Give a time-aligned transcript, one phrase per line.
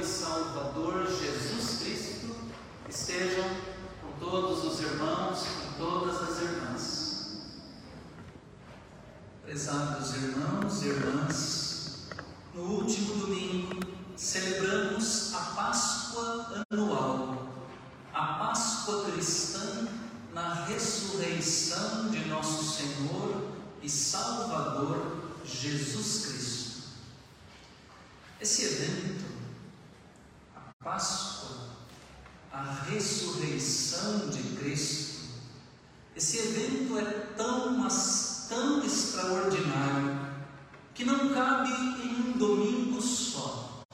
[0.00, 2.34] e Salvador Jesus Cristo
[2.88, 3.44] estejam
[4.00, 7.30] com todos os irmãos, com todas as irmãs.
[9.44, 12.08] Prezados irmãos e irmãs,
[12.54, 13.78] no último domingo
[14.16, 17.48] celebramos a Páscoa anual,
[18.14, 19.86] a Páscoa cristã
[20.32, 23.50] na ressurreição de nosso Senhor
[23.82, 26.70] e Salvador Jesus Cristo.
[28.40, 29.19] Esse evento,
[30.90, 31.68] Páscoa,
[32.52, 35.20] a ressurreição de Cristo,
[36.16, 37.04] esse evento é
[37.36, 40.18] tão, mas tão extraordinário
[40.92, 43.84] que não cabe em um domingo só.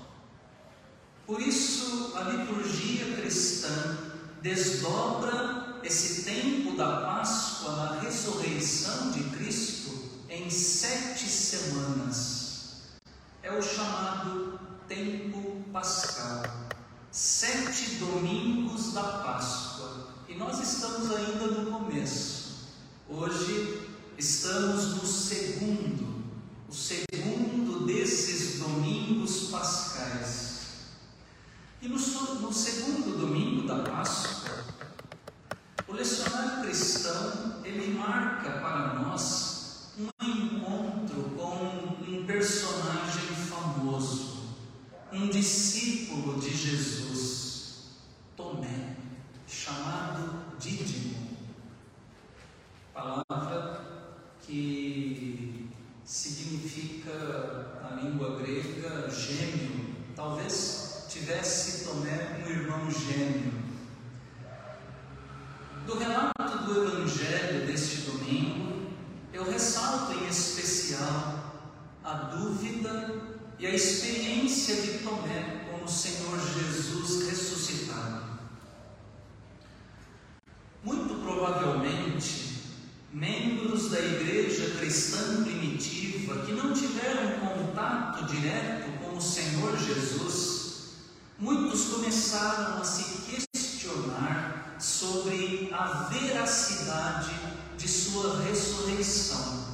[1.27, 3.99] Por isso, a liturgia cristã
[4.41, 12.87] desdobra esse tempo da Páscoa na ressurreição de Cristo em sete semanas
[13.43, 14.59] é o chamado
[14.89, 16.67] tempo pascal.
[17.17, 20.09] Sete domingos da Páscoa.
[20.29, 22.67] E nós estamos ainda no começo.
[23.09, 26.23] Hoje estamos no segundo,
[26.69, 30.59] o segundo desses domingos pascais.
[31.81, 34.67] E no, no segundo domingo da Páscoa,
[35.89, 43.27] o lecionário cristão ele marca para nós um encontro com um personagem
[45.17, 47.85] um discípulo de Jesus,
[48.37, 48.97] Tomé,
[49.49, 51.17] chamado Dídimo,
[52.93, 53.81] palavra
[54.43, 55.71] que
[56.05, 63.65] significa na língua grega gêmeo, talvez tivesse Tomé um irmão gêmeo.
[65.87, 67.09] Do relato do
[67.77, 68.87] Deste domingo,
[69.35, 73.21] eu ressalto em especial a dúvida
[73.59, 78.41] e a experiência de Tomé com o Senhor Jesus ressuscitado.
[80.83, 82.63] Muito provavelmente,
[83.13, 90.95] membros da igreja cristã primitiva que não tiveram contato direto com o Senhor Jesus,
[91.39, 97.36] muitos começaram a se questionar sobre a veracidade
[97.87, 99.65] de sua ressurreição.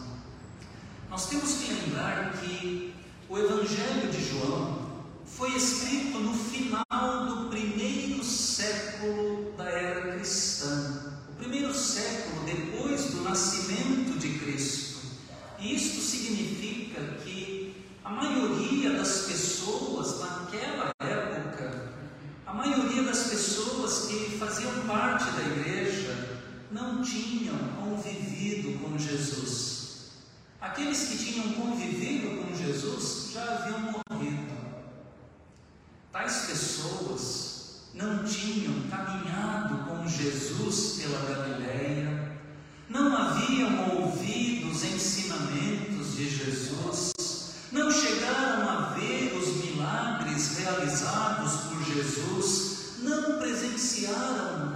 [1.08, 2.92] Nós temos que lembrar que
[3.26, 6.84] o Evangelho de João foi escrito no final
[7.26, 15.00] do primeiro século da era cristã, o primeiro século depois do nascimento de Cristo.
[15.58, 17.74] E isto significa que
[18.04, 21.94] a maioria das pessoas naquela época,
[22.46, 26.32] a maioria das pessoas que faziam parte da igreja,
[27.02, 30.10] tinham convivido com Jesus.
[30.60, 34.52] Aqueles que tinham convivido com Jesus já haviam morrido.
[36.12, 37.52] Tais pessoas
[37.94, 42.38] não tinham caminhado com Jesus pela Galileia,
[42.88, 47.12] não haviam ouvido os ensinamentos de Jesus,
[47.70, 54.71] não chegaram a ver os milagres realizados por Jesus, não presenciaram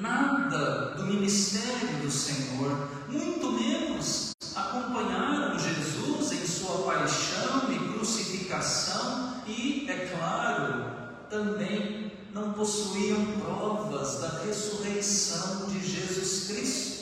[0.00, 9.86] nada, do ministério do Senhor, muito menos acompanharam Jesus em sua paixão e crucificação e,
[9.88, 10.84] é claro,
[11.30, 16.98] também não possuíam provas da ressurreição de Jesus Cristo.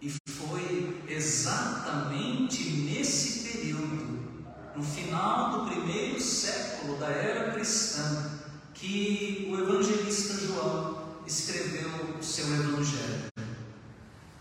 [0.00, 4.22] E foi exatamente nesse período,
[4.76, 8.30] no final do primeiro século da era cristã,
[8.74, 10.93] que o evangelista João
[11.26, 13.32] escreveu o seu evangelho.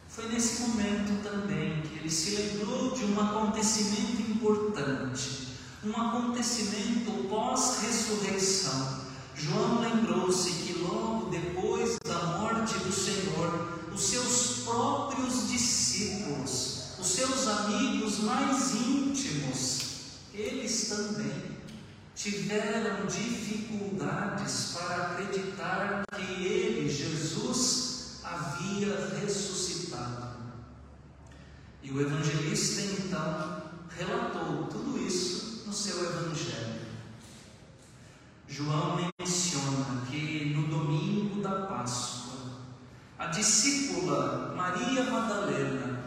[0.07, 5.47] Foi nesse momento também que ele se lembrou de um acontecimento importante,
[5.83, 9.01] um acontecimento pós-ressurreição.
[9.35, 17.47] João lembrou-se que logo depois da morte do Senhor, os seus próprios discípulos, os seus
[17.47, 19.81] amigos mais íntimos,
[20.33, 21.52] eles também
[22.15, 30.33] tiveram dificuldades para acreditar que ele, Jesus, havia ressuscitado
[31.83, 33.61] e o evangelista então
[33.97, 36.81] relatou tudo isso no seu evangelho.
[38.47, 42.33] João menciona que no domingo da Páscoa,
[43.19, 46.03] a discípula Maria Madalena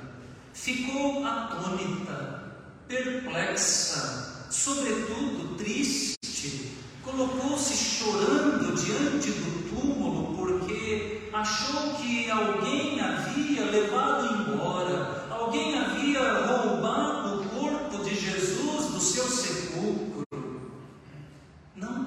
[0.55, 2.55] ficou atônita,
[2.89, 6.71] perplexa, sobretudo triste,
[7.03, 17.41] colocou-se chorando diante do túmulo porque achou que alguém havia levado embora alguém havia roubado
[17.41, 20.25] o corpo de Jesus do seu sepulcro.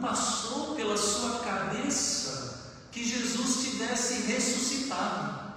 [0.02, 5.54] passou pela sua cabeça que Jesus tivesse ressuscitado.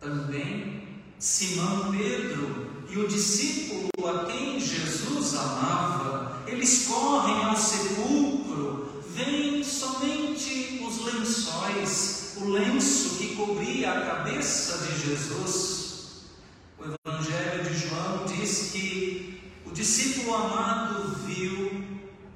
[0.00, 6.11] Também Simão Pedro e o discípulo a quem Jesus amava,
[6.62, 15.08] eles correm ao sepulcro, veem somente os lençóis, o lenço que cobria a cabeça de
[15.08, 16.22] Jesus.
[16.78, 21.84] O Evangelho de João diz que o discípulo amado viu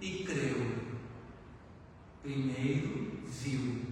[0.00, 0.75] e creu.
[2.20, 3.87] Primeiro viu,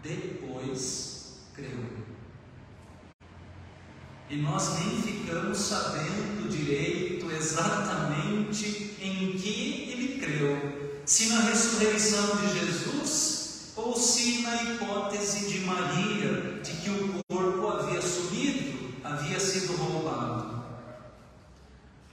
[0.00, 1.84] depois creu.
[4.30, 8.15] E nós nem ficamos sabendo direito exatamente
[8.48, 16.60] em que ele creu, se na ressurreição de Jesus ou se na hipótese de Maria
[16.62, 20.64] de que o corpo havia sumido, havia sido roubado.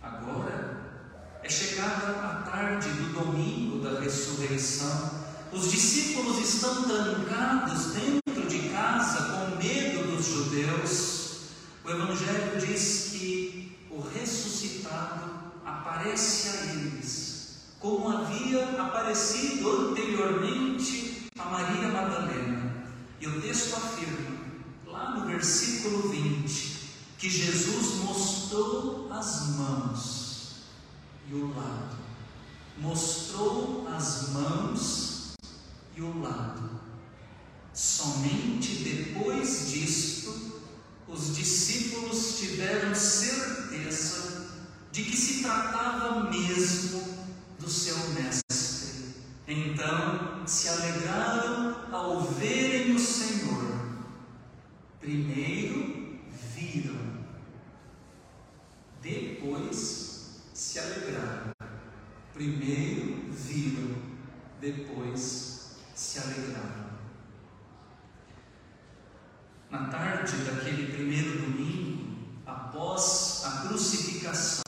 [0.02, 0.82] Agora
[1.44, 5.24] é chegada a tarde do domingo da ressurreição.
[5.52, 11.24] Os discípulos estão trancados dentro de casa com medo dos judeus.
[11.86, 15.33] O Evangelho diz que o ressuscitado
[15.66, 22.88] aparece a eles, como havia aparecido anteriormente a Maria Madalena.
[23.20, 24.38] E o texto afirma,
[24.86, 26.74] lá no versículo 20,
[27.18, 30.64] que Jesus mostrou as mãos
[31.30, 31.98] e o lado.
[32.78, 35.34] Mostrou as mãos
[35.96, 36.82] e o lado.
[37.74, 40.62] Somente depois disto
[41.08, 44.48] os discípulos tiveram certeza
[44.92, 47.04] de que se tratava mesmo
[47.60, 49.14] do seu mestre.
[49.46, 53.62] Então se alegraram ao verem o Senhor.
[55.02, 56.18] Primeiro
[56.56, 57.26] viram,
[59.02, 61.52] depois se alegraram.
[62.34, 64.02] Primeiro viram,
[64.62, 66.94] depois se alegraram.
[69.70, 74.63] Na tarde daquele primeiro domingo, após a crucificação,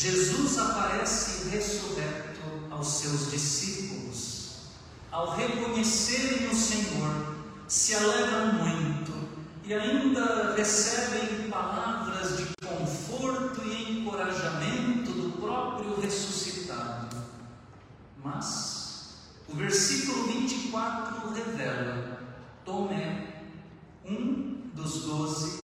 [0.00, 2.38] Jesus aparece ressurreto
[2.70, 4.58] aos seus discípulos.
[5.10, 7.34] Ao reconhecerem o Senhor,
[7.66, 9.12] se alegram muito
[9.64, 17.16] e ainda recebem palavras de conforto e encorajamento do próprio ressuscitado.
[18.22, 19.16] Mas
[19.48, 22.20] o versículo 24 revela:
[22.64, 23.42] Tomé
[24.04, 25.58] um dos doze,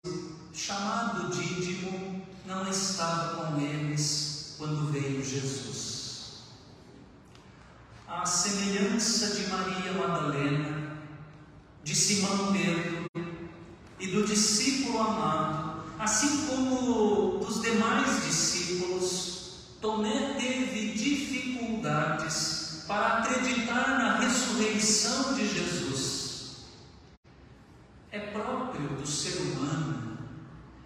[5.33, 6.43] Jesus.
[8.07, 10.97] A semelhança de Maria Madalena,
[11.83, 13.05] de Simão Pedro
[13.99, 24.19] e do discípulo amado, assim como dos demais discípulos, Tomé teve dificuldades para acreditar na
[24.19, 26.13] ressurreição de Jesus
[28.13, 30.19] é próprio do ser humano,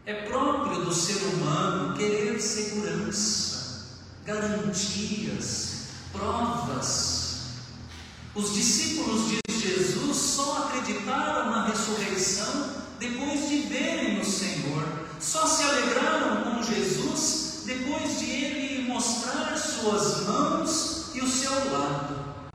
[0.06, 3.57] é próprio do ser humano querer segurança,
[4.28, 7.46] garantias, provas.
[8.36, 14.84] Os discípulos de Jesus só acreditaram na ressurreição depois de verem o Senhor,
[15.20, 22.52] só se alegraram com Jesus depois de ele mostrar suas mãos e o seu lado.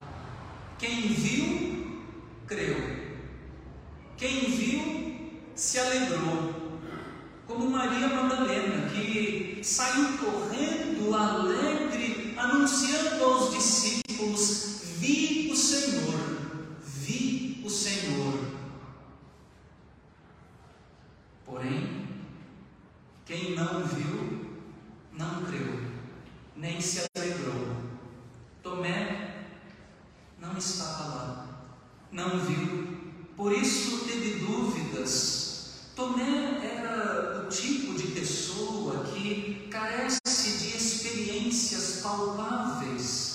[0.78, 2.02] Quem viu,
[2.46, 2.76] creu.
[4.18, 6.80] Quem viu se alegrou,
[7.46, 11.01] como Maria Madalena, que saiu correndo
[14.30, 16.38] discípulos: Vi o Senhor,
[16.84, 18.52] vi o Senhor.
[21.44, 22.08] Porém,
[23.26, 24.60] quem não viu,
[25.12, 25.80] não creu,
[26.56, 27.76] nem se alegrou.
[28.62, 29.46] Tomé
[30.40, 31.64] não estava lá,
[32.10, 32.96] não viu,
[33.36, 35.90] por isso teve dúvidas.
[35.94, 43.32] Tomé era o tipo de pessoa que carece de experiências palpáveis,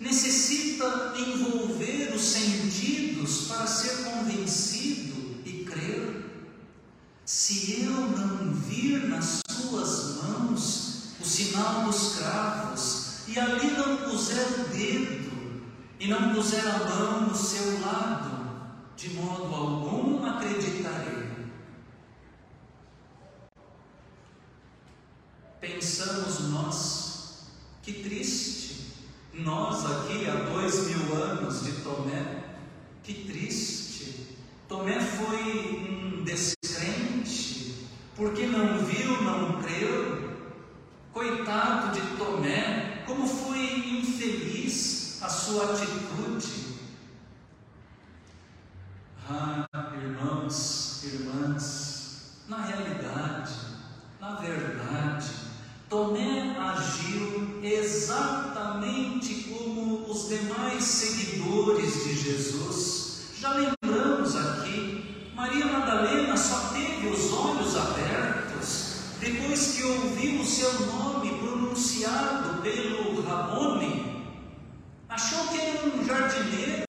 [0.00, 6.24] necessita envolver os sentidos para ser convencido e crer.
[7.24, 8.08] Se eu
[8.76, 15.62] vir nas suas mãos o sinal dos cravos, e ali não puser o dedo,
[15.98, 21.26] e não puser a mão no seu lado, de modo algum acreditarei.
[25.60, 27.46] Pensamos nós,
[27.82, 28.92] que triste,
[29.34, 32.44] nós aqui há dois mil anos de Tomé,
[33.02, 34.36] que triste.
[34.68, 37.55] Tomé foi um descrente,
[38.16, 40.34] porque não viu, não creu.
[41.12, 44.96] Coitado de Tomé, como foi infeliz
[45.46, 46.66] sua atitude.
[49.30, 53.52] Ah, irmãos, irmãs, na realidade,
[54.20, 55.30] na verdade,
[55.88, 63.20] Tomé agiu exatamente como os demais seguidores de Jesus.
[63.38, 63.75] Já
[70.56, 74.24] seu nome pronunciado pelo Rabone.
[75.06, 76.86] Achou que era um jardineiro,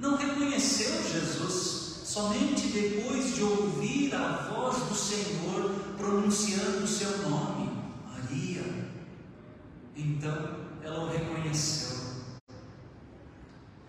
[0.00, 2.00] não reconheceu Jesus.
[2.02, 7.68] Somente depois de ouvir a voz do Senhor pronunciando o seu nome.
[8.10, 8.64] Maria.
[9.94, 11.98] Então ela o reconheceu.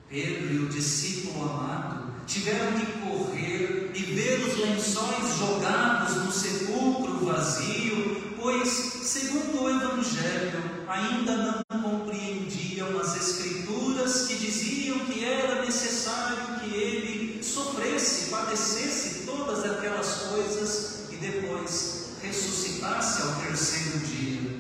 [0.09, 7.25] Pedro e o discípulo amado tiveram que correr e ver os lençóis jogados no sepulcro
[7.25, 8.69] vazio, pois,
[9.01, 17.43] segundo o Evangelho, ainda não compreendiam as Escrituras que diziam que era necessário que ele
[17.43, 24.59] sofresse, padecesse todas aquelas coisas e depois ressuscitasse ao terceiro dia.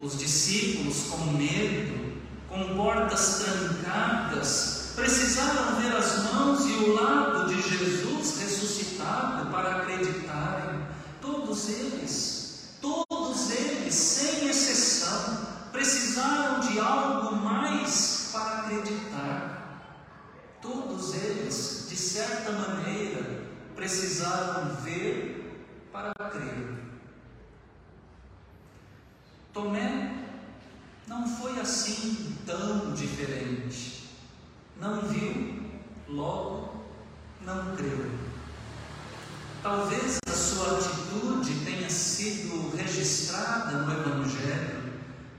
[0.00, 7.62] Os discípulos, com medo, com portas trancadas, precisaram ver as mãos e o lado de
[7.62, 10.80] Jesus ressuscitado para acreditarem.
[11.20, 12.25] Todos eles,
[22.16, 23.42] certa maneira,
[23.74, 26.78] precisaram ver para crer.
[29.52, 30.24] Tomé
[31.06, 34.08] não foi assim tão diferente.
[34.80, 35.62] Não viu,
[36.08, 36.86] logo
[37.42, 38.10] não creu.
[39.62, 44.86] Talvez a sua atitude tenha sido registrada no Evangelho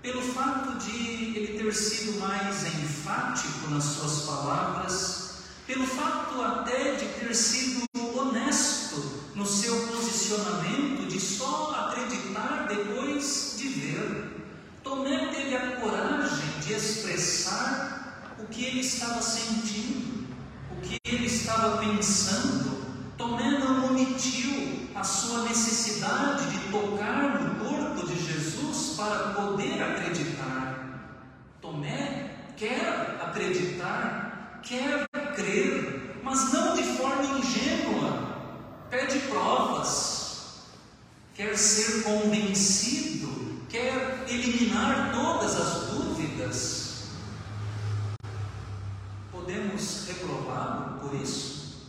[0.04, 5.27] pelo fato de ele ter sido mais enfático nas suas palavras,
[5.68, 7.86] pelo fato até de ter sido
[8.18, 14.48] honesto no seu posicionamento de só acreditar depois de ver.
[14.82, 20.28] Tomé teve a coragem de expressar o que ele estava sentindo,
[20.72, 22.86] o que ele estava pensando.
[23.18, 31.02] Tomé não omitiu a sua necessidade de tocar no corpo de Jesus para poder acreditar.
[31.62, 35.07] Tomé quer acreditar, quer
[36.38, 38.38] mas não de forma ingênua,
[38.92, 40.66] pede provas,
[41.34, 47.08] quer ser convencido, quer eliminar todas as dúvidas.
[49.32, 51.88] Podemos reprová-lo por isso?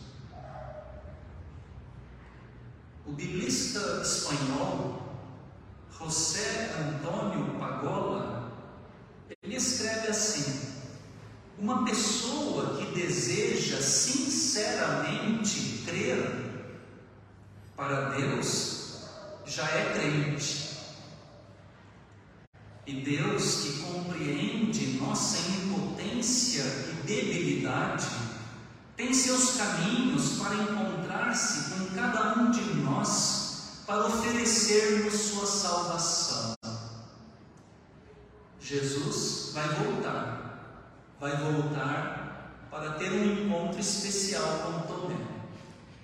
[3.05, 4.99] O biblista espanhol
[5.95, 8.51] José Antônio Pagola,
[9.43, 10.59] ele escreve assim:
[11.69, 16.65] uma pessoa que deseja sinceramente crer
[17.75, 19.03] para Deus
[19.45, 20.69] já é crente.
[22.87, 28.07] E Deus que compreende nossa impotência e debilidade,
[28.97, 36.55] tem seus caminhos para encontrar-se com cada um de nós, para oferecer-nos sua salvação.
[38.59, 40.38] Jesus vai voltar,
[41.19, 45.39] vai voltar para ter um encontro especial com Tomé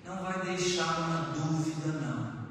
[0.06, 2.46] não vai deixar uma dúvida, não.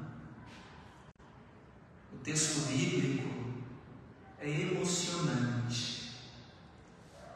[2.13, 3.33] O texto bíblico
[4.39, 6.11] é emocionante.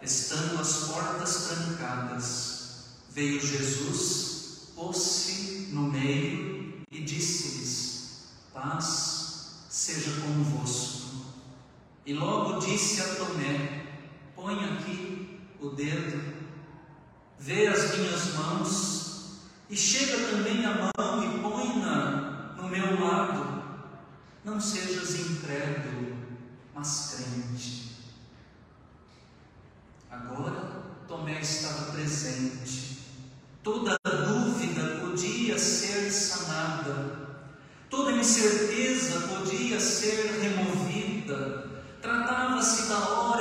[0.01, 11.25] Estando as portas trancadas, veio Jesus, pôs-se no meio e disse-lhes: Paz seja convosco.
[12.05, 13.68] E logo disse a Tomé:
[15.79, 16.21] dedo,
[17.39, 23.63] vê as minhas mãos e chega também a mão e põe-na no meu lado.
[24.43, 26.17] Não sejas incrédulo,
[26.75, 27.97] mas crente.
[30.11, 32.99] Agora Tomé estava presente.
[33.63, 37.29] Toda dúvida podia ser sanada.
[37.89, 41.69] Toda incerteza podia ser removida.
[42.01, 43.38] Tratava-se da hora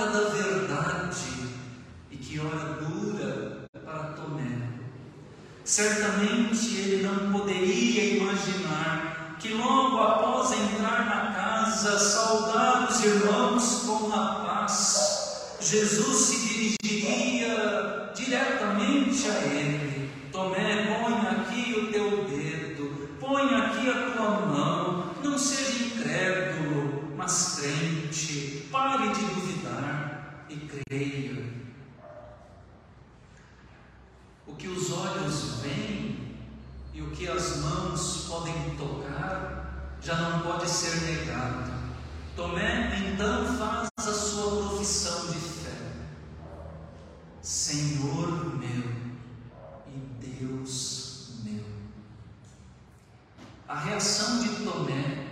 [5.79, 14.13] Certamente ele não poderia imaginar que logo após entrar na casa, saudar os irmãos com
[14.13, 20.11] a paz, Jesus se dirigiria diretamente a ele.
[20.33, 27.61] Tomé, põe aqui o teu dedo, põe aqui a tua mão, não seja incrédulo, mas
[27.61, 30.89] crente, pare de duvidar e creia
[37.29, 41.71] que as mãos podem tocar já não pode ser negado.
[42.35, 45.77] Tomé então faz a sua profissão de fé:
[47.43, 48.83] Senhor meu
[49.89, 51.65] e Deus meu.
[53.69, 55.27] A reação de Tomé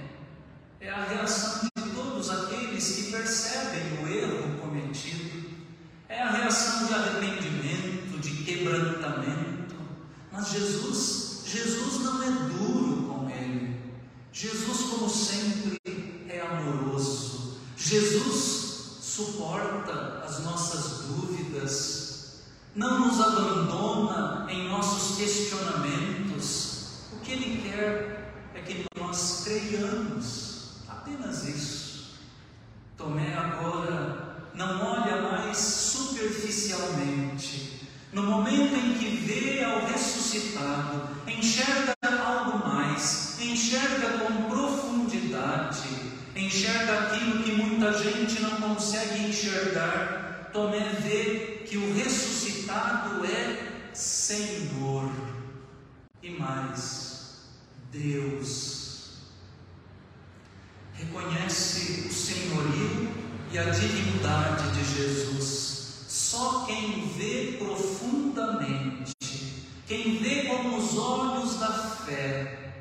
[0.81, 5.49] é a reação de todos aqueles que percebem o erro cometido,
[6.11, 9.77] é a reação de arrependimento, de quebrantamento.
[10.31, 10.53] Mas
[10.87, 13.81] Jesus, Jesus não é duro com ele.
[14.33, 15.81] Jesus, como sempre,
[16.29, 17.59] é amoroso.
[17.77, 22.43] Jesus suporta as nossas dúvidas,
[22.75, 26.87] não nos abandona em nossos questionamentos.
[27.13, 30.57] O que Ele quer é que nós creiamos
[30.89, 32.17] Apenas isso.
[32.97, 37.76] Tomé agora não olha mais superficialmente.
[38.13, 41.95] No momento em que vê ao ressuscitado, enxerga
[42.25, 45.89] algo mais, enxerga com profundidade,
[46.35, 50.51] enxerga aquilo que muita gente não consegue enxergar.
[50.53, 55.11] Tomé vê que o ressuscitado é Senhor
[56.23, 57.43] e mais,
[57.93, 58.77] Deus
[60.95, 63.11] reconhece o senhorio
[63.53, 65.36] e a divindade de Jesus.
[66.37, 69.15] Só quem vê profundamente,
[69.87, 72.75] quem vê com os olhos da fé,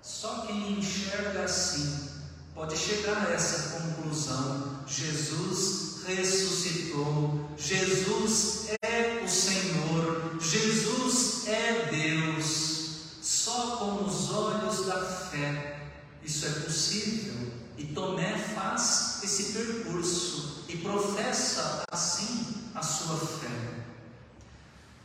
[0.00, 2.08] só quem enxerga assim,
[2.54, 12.78] pode chegar a essa conclusão: Jesus ressuscitou, Jesus é o Senhor, Jesus é Deus.
[13.20, 15.78] Só com os olhos da fé
[16.24, 17.52] isso é possível.
[17.76, 23.48] E Tomé faz esse percurso e professa assim a sua fé.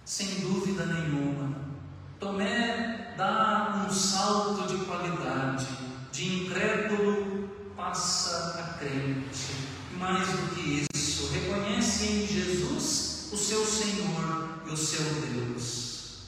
[0.06, 1.74] Sem dúvida nenhuma,
[2.20, 5.68] Tomé dá um salto de qualidade,
[6.12, 9.74] de incrédulo passa a crente.
[9.98, 16.28] Mais do que isso, reconhece em Jesus o seu Senhor e o seu Deus.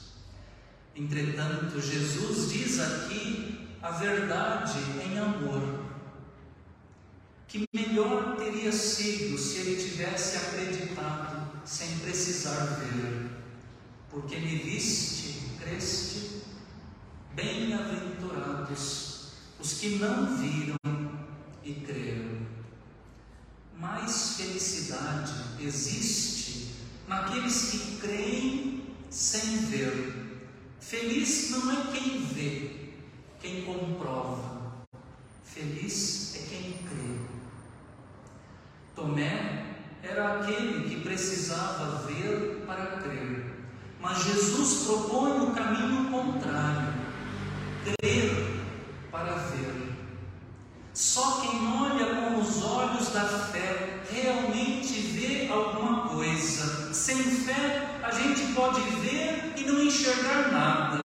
[0.96, 5.84] Entretanto, Jesus diz aqui a verdade em amor.
[7.46, 11.35] Que melhor teria sido se ele tivesse acreditado
[11.66, 13.28] sem precisar ver,
[14.08, 16.42] porque me viste, creste,
[17.34, 20.76] bem-aventurados os que não viram
[21.64, 22.46] e creram.
[23.76, 26.68] Mais felicidade existe
[27.08, 30.14] naqueles que creem sem ver.
[30.80, 32.92] Feliz não é quem vê,
[33.40, 34.86] quem comprova.
[35.44, 37.18] Feliz é quem crê.
[38.94, 39.65] Tomé
[40.02, 43.44] era aquele que precisava ver para crer.
[44.00, 46.94] Mas Jesus propõe o caminho contrário:
[47.84, 48.60] crer
[49.10, 49.92] para ver.
[50.92, 56.92] Só quem olha com os olhos da fé realmente vê alguma coisa.
[56.94, 61.00] Sem fé, a gente pode ver e não enxergar nada,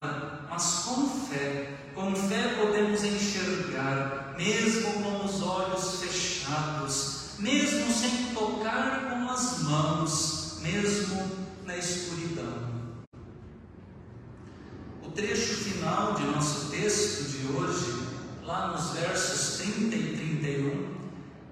[15.79, 18.03] final de nosso texto de hoje,
[18.45, 20.89] lá nos versos 30 e 31,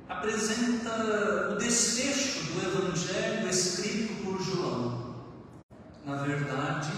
[0.09, 5.15] apresenta o desfecho do Evangelho escrito por João.
[6.05, 6.91] Na verdade,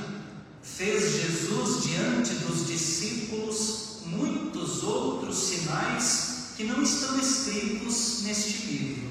[0.63, 9.11] fez Jesus diante dos discípulos muitos outros sinais que não estão escritos neste livro.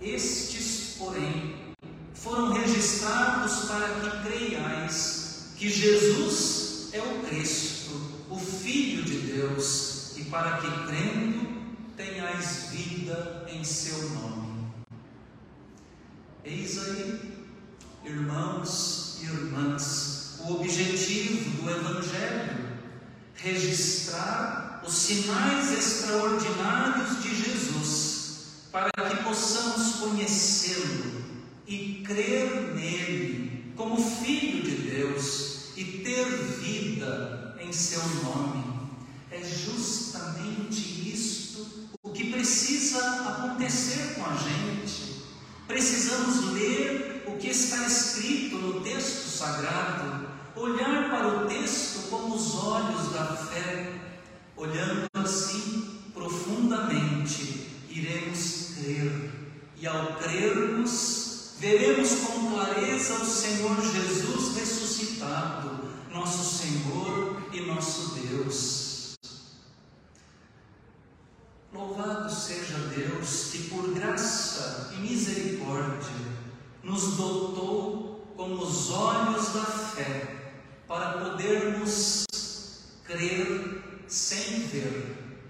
[0.00, 1.74] Estes, porém,
[2.14, 10.24] foram registrados para que creiais que Jesus é o Cristo, o Filho de Deus, e
[10.24, 11.48] para que crendo
[11.96, 14.72] tenhais vida em seu nome.
[16.44, 17.46] Eis aí,
[18.04, 22.68] irmãos e irmãs, o objetivo do Evangelho,
[23.34, 31.24] registrar os sinais extraordinários de Jesus, para que possamos conhecê-lo
[31.66, 36.26] e crer nele como Filho de Deus e ter
[36.60, 38.64] vida em seu nome.
[39.30, 45.22] É justamente isto o que precisa acontecer com a gente.
[45.66, 52.54] Precisamos ler o que está escrito no texto sagrado olhar para o texto com os
[52.56, 53.92] olhos da fé,
[54.56, 59.30] olhando assim profundamente, iremos crer,
[59.76, 61.27] e ao crermos,
[61.58, 69.16] Veremos com clareza o Senhor Jesus ressuscitado, nosso Senhor e nosso Deus.
[71.72, 76.14] Louvado seja Deus que, por graça e misericórdia,
[76.84, 80.52] nos dotou com os olhos da fé
[80.86, 82.24] para podermos
[83.02, 85.42] crer sem ver.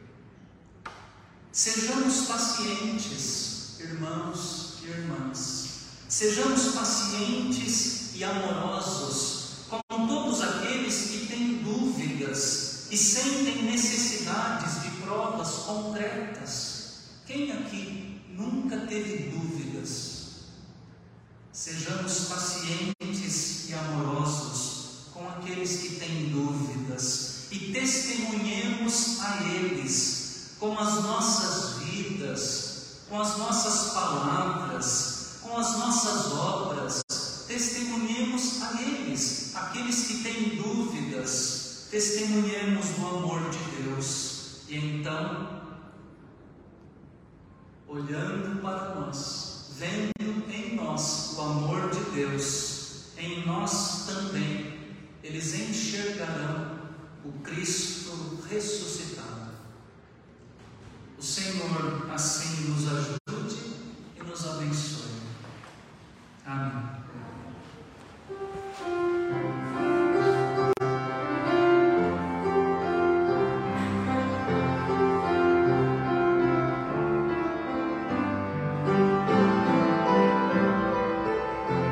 [1.53, 5.78] Sejamos pacientes, irmãos e irmãs
[6.09, 15.51] Sejamos pacientes e amorosos com todos aqueles que têm dúvidas e sentem necessidades de provas
[15.67, 16.93] concretas.
[17.27, 20.47] Quem aqui nunca teve dúvidas?
[21.53, 31.03] Sejamos pacientes e amorosos com aqueles que têm dúvidas e testemunhemos a eles com as
[31.03, 35.18] nossas vidas, com as nossas palavras,
[35.49, 37.03] com as nossas obras.
[37.47, 44.63] Testemunhemos a eles, aqueles que têm dúvidas, testemunhemos o amor de Deus.
[44.69, 45.63] E então,
[47.89, 54.79] olhando para nós, vendo em nós o amor de Deus, em nós também,
[55.23, 56.79] eles enxergarão
[57.25, 59.49] o Cristo ressuscitado.
[61.19, 63.57] O Senhor assim nos ajude
[64.17, 64.98] e nos abençoe.